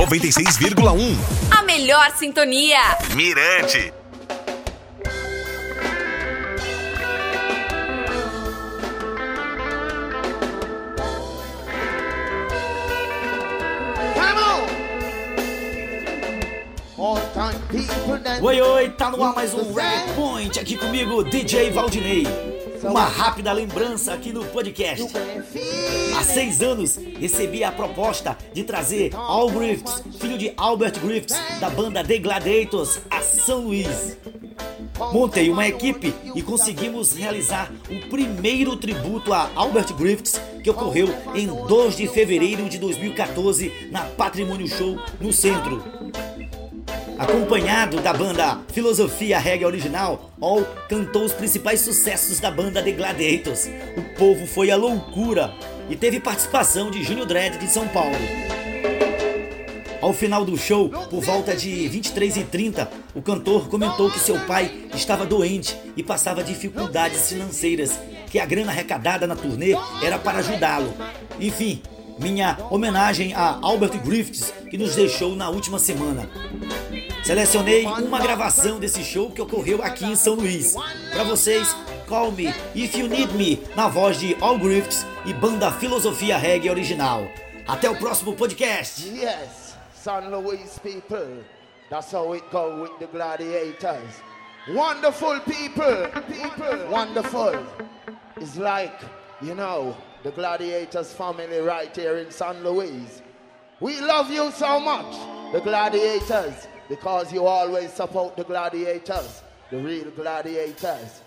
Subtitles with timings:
[0.00, 1.14] 96,1.
[1.50, 2.78] A melhor sintonia.
[3.14, 3.92] Mirante.
[18.42, 20.58] Oi, oi, tá no ar mais um Red Point.
[20.58, 22.24] Aqui comigo, DJ Valdinei.
[22.82, 25.06] Uma então, rápida lembrança aqui no podcast.
[26.18, 31.68] Há seis anos recebi a proposta de trazer Al Griffiths, filho de Albert Griffiths, da
[31.68, 34.16] banda The Gladiators, a São Luís.
[35.12, 41.46] Montei uma equipe e conseguimos realizar o primeiro tributo a Albert Griffiths que ocorreu em
[41.48, 45.82] 2 de fevereiro de 2014 na Patrimônio Show no centro.
[47.20, 53.68] Acompanhado da banda Filosofia Reggae Original, All cantou os principais sucessos da banda The Gladiators.
[53.94, 55.52] O povo foi a loucura
[55.90, 58.16] e teve participação de Júnior Dredd de São Paulo.
[60.00, 65.26] Ao final do show, por volta de 23h30, o cantor comentou que seu pai estava
[65.26, 70.90] doente e passava dificuldades financeiras, que a grana arrecadada na turnê era para ajudá-lo.
[71.38, 71.82] Enfim,
[72.18, 76.26] minha homenagem a Albert Griffiths, que nos deixou na última semana.
[77.30, 80.74] Selecionei uma gravação desse show que ocorreu aqui em São Luís.
[81.12, 81.76] Para vocês,
[82.08, 86.68] Call Me If You Need Me, na voz de All Griffiths e banda Filosofia Reggae
[86.68, 87.24] original.
[87.68, 89.06] Até o próximo podcast.
[89.08, 91.44] Yes, San Luis people,
[91.88, 94.10] that's how it go with the gladiators.
[94.66, 97.64] Wonderful people, people, wonderful.
[98.40, 99.06] It's like,
[99.40, 103.22] you know, the gladiators family right here in San Luis.
[103.78, 105.14] We love you so much,
[105.52, 106.66] the gladiators.
[106.90, 111.22] because you always support the gladiators, the real gladiators.